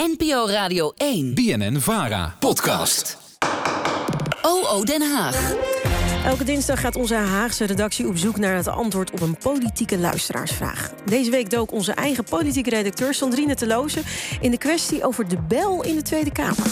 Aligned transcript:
NPO 0.00 0.46
Radio 0.48 0.92
1. 0.96 1.34
BNN 1.34 1.80
Vara. 1.80 2.36
Podcast. 2.38 3.18
OO 4.42 4.84
Den 4.84 5.02
Haag. 5.02 5.54
Elke 6.24 6.44
dinsdag 6.44 6.80
gaat 6.80 6.96
onze 6.96 7.14
Haagse 7.14 7.64
redactie 7.64 8.06
op 8.06 8.16
zoek 8.16 8.38
naar 8.38 8.56
het 8.56 8.68
antwoord 8.68 9.10
op 9.10 9.20
een 9.20 9.36
politieke 9.38 9.98
luisteraarsvraag. 9.98 10.90
Deze 11.04 11.30
week 11.30 11.50
dook 11.50 11.72
onze 11.72 11.92
eigen 11.92 12.24
politieke 12.24 12.70
redacteur 12.70 13.14
Sandrine 13.14 13.54
Teloze 13.54 14.00
in 14.40 14.50
de 14.50 14.58
kwestie 14.58 15.04
over 15.04 15.28
de 15.28 15.38
bel 15.48 15.82
in 15.82 15.94
de 15.94 16.02
Tweede 16.02 16.32
Kamer. 16.32 16.66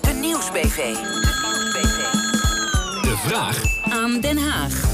De 0.00 0.12
Nieuwsbv. 0.20 0.94
De 3.02 3.14
vraag 3.26 3.62
Aan 3.90 4.20
Den 4.20 4.38
Haag. 4.38 4.86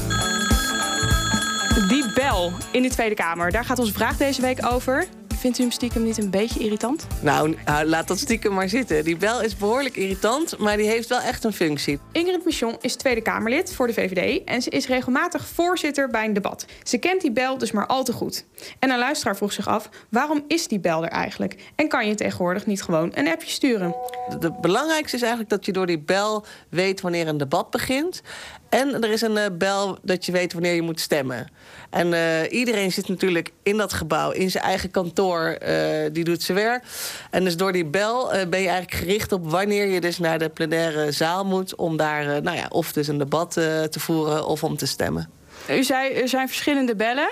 Die 1.87 2.13
bel 2.13 2.51
in 2.71 2.81
de 2.81 2.89
Tweede 2.89 3.15
Kamer, 3.15 3.51
daar 3.51 3.65
gaat 3.65 3.79
onze 3.79 3.93
vraag 3.93 4.17
deze 4.17 4.41
week 4.41 4.65
over. 4.65 5.07
Vindt 5.35 5.59
u 5.59 5.61
hem 5.61 5.71
stiekem 5.71 6.03
niet 6.03 6.17
een 6.17 6.29
beetje 6.29 6.59
irritant? 6.59 7.07
Nou, 7.21 7.55
nou, 7.65 7.85
laat 7.85 8.07
dat 8.07 8.19
stiekem 8.19 8.53
maar 8.53 8.69
zitten. 8.69 9.03
Die 9.03 9.17
bel 9.17 9.41
is 9.41 9.57
behoorlijk 9.57 9.95
irritant, 9.95 10.57
maar 10.57 10.77
die 10.77 10.87
heeft 10.87 11.09
wel 11.09 11.19
echt 11.19 11.43
een 11.43 11.53
functie. 11.53 11.99
Ingrid 12.11 12.45
Michon 12.45 12.75
is 12.81 12.95
Tweede 12.95 13.21
Kamerlid 13.21 13.73
voor 13.73 13.87
de 13.87 13.93
VVD 13.93 14.43
en 14.43 14.61
ze 14.61 14.69
is 14.69 14.87
regelmatig 14.87 15.47
voorzitter 15.47 16.09
bij 16.09 16.25
een 16.25 16.33
debat. 16.33 16.65
Ze 16.83 16.97
kent 16.97 17.21
die 17.21 17.31
bel 17.31 17.57
dus 17.57 17.71
maar 17.71 17.85
al 17.87 18.03
te 18.03 18.13
goed. 18.13 18.45
En 18.79 18.89
een 18.89 18.97
luisteraar 18.97 19.35
vroeg 19.35 19.51
zich 19.51 19.67
af, 19.67 19.89
waarom 20.09 20.43
is 20.47 20.67
die 20.67 20.79
bel 20.79 21.03
er 21.03 21.09
eigenlijk? 21.09 21.71
En 21.75 21.87
kan 21.87 22.07
je 22.07 22.15
tegenwoordig 22.15 22.65
niet 22.65 22.81
gewoon 22.81 23.11
een 23.13 23.27
appje 23.27 23.49
sturen? 23.49 23.95
Het 24.39 24.61
belangrijkste 24.61 25.15
is 25.15 25.21
eigenlijk 25.21 25.51
dat 25.51 25.65
je 25.65 25.71
door 25.71 25.85
die 25.85 25.99
bel 25.99 26.45
weet 26.69 27.01
wanneer 27.01 27.27
een 27.27 27.37
debat 27.37 27.69
begint. 27.69 28.21
En 28.69 29.03
er 29.03 29.11
is 29.11 29.21
een 29.21 29.35
uh, 29.35 29.45
bel 29.51 29.97
dat 30.01 30.25
je 30.25 30.31
weet 30.31 30.53
wanneer 30.53 30.73
je 30.73 30.81
moet 30.81 30.99
stemmen. 30.99 31.47
En 31.89 32.11
uh, 32.11 32.51
iedereen 32.51 32.91
zit 32.91 33.07
natuurlijk 33.07 33.51
in 33.63 33.77
dat 33.77 33.93
gebouw, 33.93 34.31
in 34.31 34.51
zijn 34.51 34.63
eigen 34.63 34.91
kantoor, 34.91 35.57
uh, 35.67 35.77
die 36.11 36.23
doet 36.23 36.43
zijn 36.43 36.57
werk. 36.57 36.83
En 37.31 37.43
dus 37.43 37.57
door 37.57 37.71
die 37.71 37.85
bel 37.85 38.27
ben 38.27 38.61
je 38.61 38.67
eigenlijk 38.69 38.93
gericht 38.93 39.31
op 39.31 39.51
wanneer 39.51 39.85
je 39.87 40.01
dus 40.01 40.19
naar 40.19 40.39
de 40.39 40.49
plenaire 40.49 41.11
zaal 41.11 41.45
moet... 41.45 41.75
om 41.75 41.97
daar 41.97 42.41
nou 42.41 42.57
ja, 42.57 42.65
of 42.69 42.91
dus 42.93 43.07
een 43.07 43.17
debat 43.17 43.51
te 43.51 43.99
voeren 43.99 44.47
of 44.47 44.63
om 44.63 44.77
te 44.77 44.85
stemmen. 44.85 45.29
U 45.69 45.83
zei, 45.83 46.13
er 46.13 46.27
zijn 46.27 46.47
verschillende 46.47 46.95
bellen. 46.95 47.31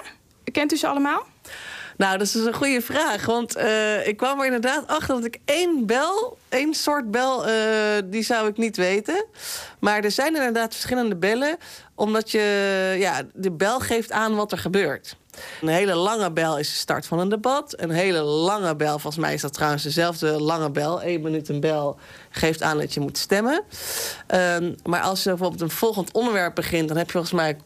Kent 0.52 0.74
u 0.74 0.78
ze 0.78 0.88
allemaal? 0.88 1.26
Nou, 1.98 2.18
dat 2.18 2.28
is 2.28 2.34
een 2.34 2.54
goede 2.54 2.82
vraag. 2.82 3.26
Want 3.26 3.58
uh, 3.58 4.08
ik 4.08 4.18
kwam 4.18 4.40
er 4.40 4.46
inderdaad 4.46 4.88
achter 4.88 5.16
dat 5.16 5.26
ik 5.26 5.40
één 5.46 5.86
bel, 5.86 6.38
één 6.50 6.74
soort 6.74 7.12
bel, 7.12 7.48
uh, 7.48 7.54
die 8.06 8.24
zou 8.24 8.48
ik 8.48 8.58
niet 8.58 8.78
weten. 8.78 9.26
Maar 9.80 10.04
er 10.04 10.12
zijn 10.12 10.36
inderdaad 10.36 10.74
verschillende 10.74 11.16
bellen, 11.16 11.58
omdat 11.96 12.32
je, 12.32 12.96
ja, 13.00 13.22
de 13.34 13.52
bel 13.52 13.80
geeft 13.80 14.12
aan 14.12 14.36
wat 14.36 14.52
er 14.52 14.58
gebeurt. 14.58 15.16
Een 15.62 15.68
hele 15.68 15.96
lange 15.96 16.32
bel 16.32 16.58
is 16.58 16.70
de 16.70 16.76
start 16.76 17.06
van 17.06 17.20
een 17.20 17.30
debat. 17.30 17.74
Een 17.82 17.90
hele 17.90 18.22
lange 18.22 18.76
bel, 18.76 19.00
volgens 19.00 19.24
mij 19.24 19.34
is 19.34 19.42
dat 19.42 19.54
trouwens 19.54 19.84
dezelfde 19.84 20.42
lange 20.42 20.72
bel. 20.72 21.02
één 21.02 21.22
minuut 21.22 21.50
een 21.50 21.60
bel 21.60 21.98
geeft 22.30 22.62
aan 22.62 22.78
dat 22.78 22.94
je 22.94 23.00
moet 23.00 23.18
stemmen. 23.18 23.64
Um, 24.28 24.76
maar 24.84 25.02
als 25.02 25.24
je 25.24 25.30
bijvoorbeeld 25.30 25.62
een 25.62 25.70
volgend 25.70 26.12
onderwerp 26.12 26.56
begint, 26.56 26.88
dan 26.88 26.98
heb 26.98 27.06
je 27.06 27.12
volgens 27.12 27.34
mij 27.34 27.58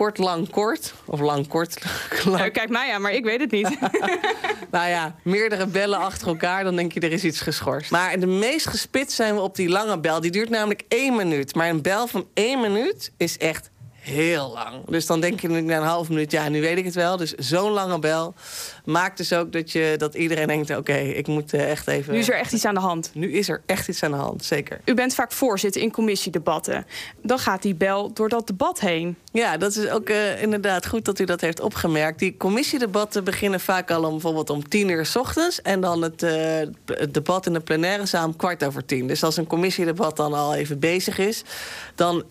kort, 0.00 0.18
lang, 0.18 0.50
kort. 0.50 0.94
Of 1.04 1.20
lang, 1.20 1.48
kort. 1.48 1.82
Lang. 2.24 2.52
Kijk 2.52 2.68
mij 2.68 2.92
aan, 2.92 3.02
maar 3.02 3.12
ik 3.12 3.24
weet 3.24 3.40
het 3.40 3.50
niet. 3.50 3.78
nou 4.70 4.88
ja, 4.88 5.14
meerdere 5.22 5.66
bellen 5.66 5.98
achter 5.98 6.28
elkaar, 6.28 6.64
dan 6.64 6.76
denk 6.76 6.92
je 6.92 7.00
er 7.00 7.12
is 7.12 7.24
iets 7.24 7.40
geschorst. 7.40 7.90
Maar 7.90 8.20
de 8.20 8.26
meest 8.26 8.66
gespitst 8.66 9.16
zijn 9.16 9.34
we 9.34 9.40
op 9.40 9.56
die 9.56 9.68
lange 9.68 9.98
bel. 9.98 10.20
Die 10.20 10.30
duurt 10.30 10.48
namelijk 10.48 10.82
één 10.88 11.16
minuut. 11.16 11.54
Maar 11.54 11.68
een 11.68 11.82
bel 11.82 12.06
van 12.06 12.26
één 12.34 12.60
minuut 12.60 13.12
is 13.16 13.38
echt 13.38 13.70
heel 14.00 14.50
lang. 14.54 14.86
Dus 14.86 15.06
dan 15.06 15.20
denk 15.20 15.40
je 15.40 15.48
na 15.48 15.76
een 15.76 15.82
half 15.82 16.08
minuut, 16.08 16.30
ja, 16.30 16.48
nu 16.48 16.60
weet 16.60 16.78
ik 16.78 16.84
het 16.84 16.94
wel. 16.94 17.16
Dus 17.16 17.34
zo'n 17.34 17.70
lange 17.70 17.98
bel 17.98 18.34
maakt 18.84 19.16
dus 19.16 19.32
ook 19.32 19.52
dat, 19.52 19.72
je, 19.72 19.94
dat 19.98 20.14
iedereen 20.14 20.46
denkt... 20.46 20.76
oké, 20.76 20.96
ik 20.96 21.26
moet 21.26 21.54
uh, 21.54 21.70
echt 21.70 21.88
even... 21.88 22.12
Nu 22.12 22.18
is 22.18 22.28
er 22.28 22.34
echt 22.34 22.52
iets 22.52 22.64
aan 22.64 22.74
de 22.74 22.80
hand. 22.80 23.10
Nu 23.14 23.32
is 23.32 23.48
er 23.48 23.62
echt 23.66 23.88
iets 23.88 24.02
aan 24.02 24.10
de 24.10 24.16
hand, 24.16 24.44
zeker. 24.44 24.80
U 24.84 24.94
bent 24.94 25.14
vaak 25.14 25.32
voorzitter 25.32 25.82
in 25.82 25.90
commissiedebatten. 25.90 26.86
Dan 27.22 27.38
gaat 27.38 27.62
die 27.62 27.74
bel 27.74 28.12
door 28.12 28.28
dat 28.28 28.46
debat 28.46 28.80
heen. 28.80 29.16
Ja, 29.32 29.56
dat 29.56 29.76
is 29.76 29.88
ook 29.88 30.08
uh, 30.08 30.42
inderdaad 30.42 30.86
goed 30.86 31.04
dat 31.04 31.18
u 31.18 31.24
dat 31.24 31.40
heeft 31.40 31.60
opgemerkt. 31.60 32.18
Die 32.18 32.36
commissiedebatten 32.36 33.24
beginnen 33.24 33.60
vaak 33.60 33.90
al 33.90 34.04
om 34.04 34.10
bijvoorbeeld 34.10 34.50
om 34.50 34.68
tien 34.68 34.88
uur 34.88 35.06
s 35.06 35.16
ochtends... 35.16 35.62
en 35.62 35.80
dan 35.80 36.02
het, 36.02 36.22
uh, 36.22 36.30
het 36.86 37.14
debat 37.14 37.46
in 37.46 37.52
de 37.52 37.60
plenaire 37.60 38.06
zaal 38.06 38.26
om 38.26 38.36
kwart 38.36 38.64
over 38.64 38.84
tien. 38.84 39.06
Dus 39.06 39.22
als 39.22 39.36
een 39.36 39.46
commissiedebat 39.46 40.16
dan 40.16 40.32
al 40.32 40.54
even 40.54 40.78
bezig 40.78 41.18
is... 41.18 41.42
dan, 41.94 42.24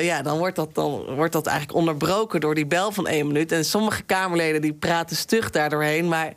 ja, 0.00 0.22
dan, 0.22 0.38
wordt, 0.38 0.56
dat, 0.56 0.74
dan 0.74 1.13
wordt 1.14 1.32
dat 1.32 1.46
eigenlijk 1.46 1.78
onderbroken 1.78 2.40
door 2.40 2.54
die 2.54 2.66
bel 2.66 2.92
van 2.92 3.06
één 3.06 3.26
minuut. 3.26 3.52
En 3.52 3.64
sommige 3.64 4.02
Kamerleden 4.02 4.60
die 4.60 4.74
praten 4.74 5.16
stug 5.16 5.50
daardoorheen... 5.50 6.08
Maar 6.08 6.34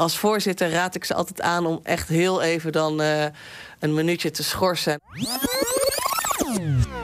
als 0.00 0.18
voorzitter 0.18 0.70
raad 0.70 0.94
ik 0.94 1.04
ze 1.04 1.14
altijd 1.14 1.40
aan 1.40 1.66
om 1.66 1.80
echt 1.82 2.08
heel 2.08 2.42
even 2.42 2.72
dan 2.72 3.00
uh, 3.00 3.24
een 3.78 3.94
minuutje 3.94 4.30
te 4.30 4.42
schorsen. 4.42 5.00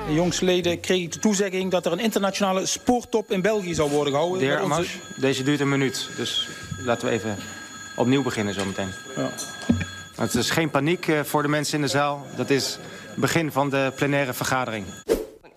Jongsleden 0.08 0.80
kreeg 0.80 1.02
ik 1.02 1.12
de 1.12 1.18
toezegging 1.18 1.70
dat 1.70 1.86
er 1.86 1.92
een 1.92 1.98
internationale 1.98 2.66
sporttop 2.66 3.30
in 3.30 3.42
België 3.42 3.74
zou 3.74 3.90
worden 3.90 4.12
gehouden. 4.12 4.38
De 4.38 4.44
heer 4.44 4.58
Amas, 4.58 4.98
deze 5.16 5.42
duurt 5.42 5.60
een 5.60 5.68
minuut. 5.68 6.08
Dus 6.16 6.48
laten 6.78 7.08
we 7.08 7.12
even 7.12 7.36
opnieuw 7.96 8.22
beginnen 8.22 8.54
zometeen. 8.54 8.92
Ja. 9.16 9.30
Het 10.16 10.34
is 10.34 10.50
geen 10.50 10.70
paniek 10.70 11.06
uh, 11.06 11.20
voor 11.20 11.42
de 11.42 11.48
mensen 11.48 11.74
in 11.74 11.82
de 11.82 11.88
zaal. 11.88 12.26
Dat 12.36 12.50
is 12.50 12.78
het 13.10 13.20
begin 13.20 13.52
van 13.52 13.70
de 13.70 13.92
plenaire 13.96 14.32
vergadering 14.32 14.86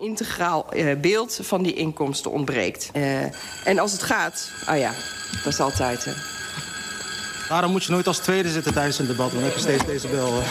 integraal 0.00 0.76
uh, 0.76 0.96
beeld 1.00 1.38
van 1.42 1.62
die 1.62 1.74
inkomsten 1.74 2.30
ontbreekt. 2.30 2.90
Uh, 2.96 3.22
en 3.64 3.78
als 3.78 3.92
het 3.92 4.02
gaat, 4.02 4.50
oh 4.68 4.78
ja, 4.78 4.92
dat 5.44 5.52
is 5.52 5.60
altijd. 5.60 6.06
Uh... 6.06 6.14
Waarom 7.48 7.70
moet 7.70 7.84
je 7.84 7.92
nooit 7.92 8.06
als 8.06 8.18
tweede 8.18 8.48
zitten 8.48 8.72
tijdens 8.72 8.98
een 8.98 9.06
debat? 9.06 9.32
Dan 9.32 9.42
heb 9.42 9.54
je 9.54 9.60
steeds 9.60 9.84
deze 9.84 10.08
bel. 10.08 10.42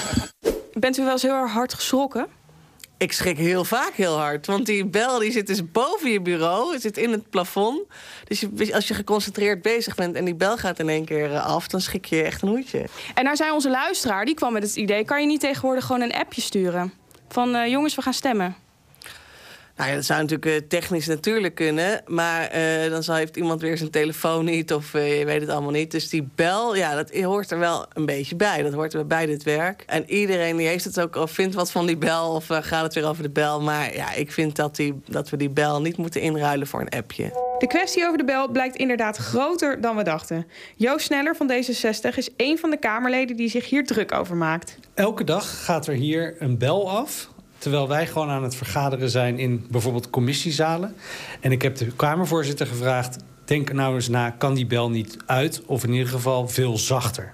Bent 0.73 0.97
u 0.97 1.03
wel 1.03 1.11
eens 1.11 1.21
heel 1.21 1.33
erg 1.33 1.51
hard 1.51 1.73
geschrokken? 1.73 2.27
Ik 2.97 3.11
schrik 3.11 3.37
heel 3.37 3.63
vaak 3.63 3.93
heel 3.93 4.17
hard. 4.17 4.45
Want 4.45 4.65
die 4.65 4.85
bel 4.85 5.19
die 5.19 5.31
zit 5.31 5.47
dus 5.47 5.71
boven 5.71 6.11
je 6.11 6.21
bureau. 6.21 6.73
Het 6.73 6.81
zit 6.81 6.97
in 6.97 7.11
het 7.11 7.29
plafond. 7.29 7.81
Dus 8.23 8.39
je, 8.39 8.73
als 8.73 8.87
je 8.87 8.93
geconcentreerd 8.93 9.61
bezig 9.61 9.95
bent 9.95 10.15
en 10.15 10.25
die 10.25 10.35
bel 10.35 10.57
gaat 10.57 10.79
in 10.79 10.89
één 10.89 11.05
keer 11.05 11.33
eh, 11.33 11.45
af... 11.45 11.67
dan 11.67 11.81
schrik 11.81 12.05
je 12.05 12.23
echt 12.23 12.41
een 12.41 12.49
hoedje. 12.49 12.85
En 13.13 13.23
nou 13.23 13.35
zei 13.35 13.51
onze 13.51 13.69
luisteraar, 13.69 14.25
die 14.25 14.35
kwam 14.35 14.53
met 14.53 14.63
het 14.63 14.75
idee... 14.75 15.05
kan 15.05 15.21
je 15.21 15.27
niet 15.27 15.39
tegenwoordig 15.39 15.85
gewoon 15.85 16.01
een 16.01 16.13
appje 16.13 16.41
sturen? 16.41 16.93
Van 17.29 17.55
uh, 17.55 17.67
jongens, 17.67 17.95
we 17.95 18.01
gaan 18.01 18.13
stemmen. 18.13 18.55
Nou 19.79 19.91
ja, 19.91 19.97
dat 19.97 20.05
zou 20.05 20.21
natuurlijk 20.21 20.61
uh, 20.61 20.67
technisch 20.67 21.07
natuurlijk 21.07 21.55
kunnen. 21.55 22.01
Maar 22.07 22.55
uh, 22.55 22.91
dan 22.91 23.15
heeft 23.15 23.37
iemand 23.37 23.61
weer 23.61 23.77
zijn 23.77 23.89
telefoon 23.89 24.45
niet 24.45 24.73
of 24.73 24.93
uh, 24.93 25.19
je 25.19 25.25
weet 25.25 25.41
het 25.41 25.49
allemaal 25.49 25.71
niet. 25.71 25.91
Dus 25.91 26.09
die 26.09 26.29
bel, 26.35 26.75
ja, 26.75 26.95
dat 26.95 27.11
hoort 27.11 27.51
er 27.51 27.59
wel 27.59 27.85
een 27.93 28.05
beetje 28.05 28.35
bij. 28.35 28.61
Dat 28.61 28.73
hoort 28.73 28.93
er 28.93 29.07
bij 29.07 29.25
dit 29.25 29.43
werk. 29.43 29.83
En 29.87 30.09
iedereen 30.09 30.57
die 30.57 30.67
heeft 30.67 30.83
het 30.83 30.99
ook, 30.99 31.15
of 31.15 31.31
vindt 31.31 31.55
wat 31.55 31.71
van 31.71 31.85
die 31.85 31.97
bel... 31.97 32.31
of 32.31 32.45
gaat 32.47 32.83
het 32.83 32.93
weer 32.93 33.07
over 33.07 33.23
de 33.23 33.29
bel. 33.29 33.61
Maar 33.61 33.95
ja, 33.95 34.13
ik 34.13 34.31
vind 34.31 34.55
dat, 34.55 34.75
die, 34.75 35.01
dat 35.05 35.29
we 35.29 35.37
die 35.37 35.49
bel 35.49 35.81
niet 35.81 35.97
moeten 35.97 36.21
inruilen 36.21 36.67
voor 36.67 36.81
een 36.81 36.89
appje. 36.89 37.55
De 37.59 37.67
kwestie 37.67 38.05
over 38.05 38.17
de 38.17 38.25
bel 38.25 38.49
blijkt 38.49 38.75
inderdaad 38.75 39.17
groter 39.17 39.81
dan 39.81 39.95
we 39.95 40.03
dachten. 40.03 40.47
Joost 40.75 41.05
Sneller 41.05 41.35
van 41.35 41.51
D66 41.51 42.15
is 42.15 42.29
een 42.37 42.57
van 42.57 42.69
de 42.69 42.77
Kamerleden 42.77 43.35
die 43.35 43.49
zich 43.49 43.69
hier 43.69 43.85
druk 43.85 44.11
over 44.11 44.35
maakt. 44.35 44.77
Elke 44.93 45.23
dag 45.23 45.63
gaat 45.65 45.87
er 45.87 45.93
hier 45.93 46.35
een 46.39 46.57
bel 46.57 46.89
af 46.89 47.29
Terwijl 47.59 47.87
wij 47.87 48.07
gewoon 48.07 48.29
aan 48.29 48.43
het 48.43 48.55
vergaderen 48.55 49.09
zijn 49.09 49.39
in 49.39 49.65
bijvoorbeeld 49.69 50.09
commissiezalen. 50.09 50.95
En 51.39 51.51
ik 51.51 51.61
heb 51.61 51.75
de 51.75 51.85
Kamervoorzitter 51.85 52.67
gevraagd... 52.67 53.17
denk 53.45 53.73
nou 53.73 53.95
eens 53.95 54.07
na, 54.07 54.29
kan 54.29 54.53
die 54.53 54.65
bel 54.65 54.89
niet 54.89 55.17
uit? 55.25 55.61
Of 55.65 55.83
in 55.83 55.93
ieder 55.93 56.07
geval 56.07 56.47
veel 56.47 56.77
zachter? 56.77 57.33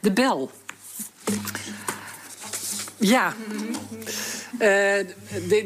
De 0.00 0.12
bel. 0.12 0.50
Ja. 2.96 3.34
Uh, 4.52 4.60
de, 4.60 5.06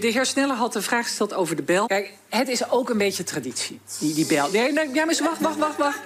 de 0.01 0.07
heer 0.07 0.27
Sneller 0.27 0.57
had 0.57 0.75
een 0.75 0.83
vraag 0.83 1.07
gesteld 1.07 1.35
over 1.35 1.57
de 1.57 1.63
bel. 1.63 1.87
Kijk, 1.87 2.13
het 2.29 2.49
is 2.49 2.71
ook 2.71 2.91
een 2.91 2.99
beetje 2.99 3.25
traditie, 3.25 3.81
die, 3.99 4.15
die 4.15 4.27
bel. 4.27 4.51
Nee, 4.51 4.73
ja, 4.93 5.05
maar 5.05 5.19
wacht, 5.23 5.41
wacht, 5.41 5.59
wacht, 5.59 5.77
wacht. 5.77 5.99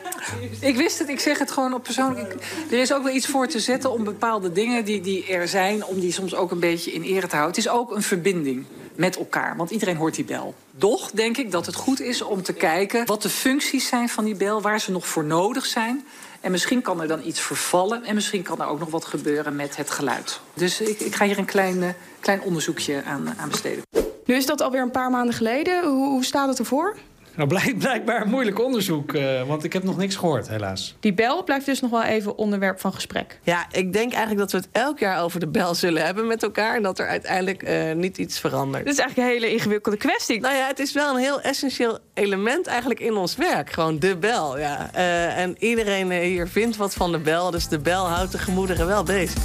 Ik 0.60 0.76
wist 0.76 0.98
het, 0.98 1.08
ik 1.08 1.20
zeg 1.20 1.38
het 1.38 1.50
gewoon 1.50 1.74
op 1.74 1.82
persoonlijk. 1.82 2.34
Er 2.70 2.78
is 2.78 2.92
ook 2.92 3.02
wel 3.02 3.14
iets 3.14 3.26
voor 3.26 3.46
te 3.46 3.60
zetten 3.60 3.90
om 3.90 4.04
bepaalde 4.04 4.52
dingen 4.52 4.84
die, 4.84 5.00
die 5.00 5.26
er 5.26 5.48
zijn... 5.48 5.84
om 5.84 6.00
die 6.00 6.12
soms 6.12 6.34
ook 6.34 6.50
een 6.50 6.60
beetje 6.60 6.92
in 6.92 7.02
ere 7.02 7.26
te 7.26 7.36
houden. 7.36 7.56
Het 7.56 7.66
is 7.66 7.72
ook 7.72 7.94
een 7.94 8.02
verbinding 8.02 8.66
met 8.96 9.16
elkaar, 9.16 9.56
want 9.56 9.70
iedereen 9.70 9.96
hoort 9.96 10.14
die 10.14 10.24
bel. 10.24 10.54
Doch 10.70 11.10
denk 11.10 11.36
ik 11.36 11.50
dat 11.50 11.66
het 11.66 11.74
goed 11.74 12.00
is 12.00 12.22
om 12.22 12.42
te 12.42 12.52
kijken 12.52 13.06
wat 13.06 13.22
de 13.22 13.28
functies 13.28 13.88
zijn 13.88 14.08
van 14.08 14.24
die 14.24 14.36
bel... 14.36 14.60
waar 14.60 14.80
ze 14.80 14.90
nog 14.90 15.06
voor 15.06 15.24
nodig 15.24 15.66
zijn... 15.66 16.04
En 16.40 16.52
misschien 16.52 16.82
kan 16.82 17.00
er 17.00 17.08
dan 17.08 17.20
iets 17.24 17.40
vervallen 17.40 18.04
en 18.04 18.14
misschien 18.14 18.42
kan 18.42 18.60
er 18.60 18.66
ook 18.66 18.78
nog 18.78 18.90
wat 18.90 19.04
gebeuren 19.04 19.56
met 19.56 19.76
het 19.76 19.90
geluid. 19.90 20.40
Dus 20.54 20.80
ik, 20.80 21.00
ik 21.00 21.14
ga 21.14 21.24
hier 21.24 21.38
een 21.38 21.44
klein, 21.44 21.76
uh, 21.76 21.88
klein 22.20 22.40
onderzoekje 22.40 23.02
aan, 23.04 23.34
aan 23.38 23.48
besteden. 23.48 23.82
Nu 24.24 24.34
is 24.34 24.46
dat 24.46 24.60
alweer 24.60 24.82
een 24.82 24.90
paar 24.90 25.10
maanden 25.10 25.34
geleden. 25.34 25.84
Hoe, 25.84 26.08
hoe 26.08 26.24
staat 26.24 26.48
het 26.48 26.58
ervoor? 26.58 26.96
Nou, 27.36 27.48
blijk, 27.48 27.78
blijkbaar 27.86 28.22
een 28.22 28.28
moeilijk 28.28 28.60
onderzoek, 28.60 29.12
uh, 29.12 29.42
want 29.42 29.64
ik 29.64 29.72
heb 29.72 29.82
nog 29.82 29.96
niks 29.96 30.16
gehoord, 30.16 30.48
helaas. 30.48 30.96
Die 31.00 31.14
bel 31.14 31.44
blijft 31.44 31.66
dus 31.66 31.80
nog 31.80 31.90
wel 31.90 32.02
even 32.02 32.38
onderwerp 32.38 32.80
van 32.80 32.92
gesprek. 32.92 33.38
Ja, 33.42 33.66
ik 33.70 33.92
denk 33.92 34.12
eigenlijk 34.12 34.38
dat 34.38 34.52
we 34.52 34.56
het 34.58 34.68
elk 34.72 34.98
jaar 34.98 35.22
over 35.22 35.40
de 35.40 35.48
bel 35.48 35.74
zullen 35.74 36.04
hebben 36.04 36.26
met 36.26 36.42
elkaar... 36.42 36.76
en 36.76 36.82
dat 36.82 36.98
er 36.98 37.08
uiteindelijk 37.08 37.68
uh, 37.68 37.92
niet 37.92 38.18
iets 38.18 38.38
verandert. 38.38 38.84
Dit 38.84 38.92
is 38.92 38.98
eigenlijk 38.98 39.28
een 39.28 39.34
hele 39.34 39.52
ingewikkelde 39.52 39.98
kwestie. 39.98 40.40
Nou 40.40 40.54
ja, 40.54 40.66
het 40.66 40.78
is 40.78 40.92
wel 40.92 41.14
een 41.14 41.20
heel 41.20 41.40
essentieel 41.40 41.98
element 42.14 42.66
eigenlijk 42.66 43.00
in 43.00 43.16
ons 43.16 43.36
werk. 43.36 43.72
Gewoon 43.72 43.98
de 43.98 44.16
bel, 44.16 44.58
ja. 44.58 44.90
Uh, 44.94 45.38
en 45.38 45.56
iedereen 45.58 46.12
hier 46.12 46.48
vindt 46.48 46.76
wat 46.76 46.94
van 46.94 47.12
de 47.12 47.18
bel, 47.18 47.50
dus 47.50 47.68
de 47.68 47.78
bel 47.78 48.08
houdt 48.08 48.32
de 48.32 48.38
gemoederen 48.38 48.86
wel 48.86 49.02
bezig. 49.02 49.42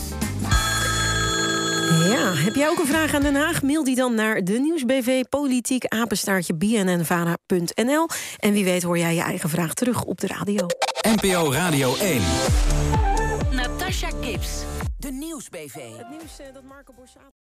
Ja, 2.10 2.34
heb 2.34 2.56
jij 2.56 2.70
ook 2.70 2.80
een 2.80 2.88
vraag 2.88 3.14
aan 3.14 3.22
Den 3.22 3.36
Haag? 3.36 3.62
Mail 3.62 3.84
die 3.84 3.96
dan 3.96 4.16
naar 4.16 4.44
de 4.44 4.60
Nieuwsbv 4.60 5.24
Politiek 5.30 5.86
apenstaartje 5.86 6.56
bnnvara.nl. 6.56 8.08
En 8.38 8.54
wie 8.54 8.64
weet 8.64 8.84
hoor 8.84 8.98
jij 8.98 9.16
je 9.16 9.22
eigen 9.22 9.50
vraag 9.50 9.74
terug 9.74 10.04
op 10.04 10.20
de 10.20 10.28
radio. 10.28 10.66
NPO 11.02 11.52
Radio 11.52 11.96
1. 11.96 12.22
Natasha 13.52 14.10
Gibbs, 14.22 14.64
de 14.98 15.12
Nieuwsbv. 15.12 15.76
Het 15.76 16.10
nieuws 16.10 16.54
dat 16.54 16.64
Marco 16.64 16.94
Borsato... 16.94 17.41